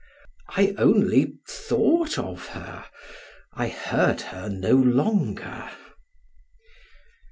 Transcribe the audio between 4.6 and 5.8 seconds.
longer.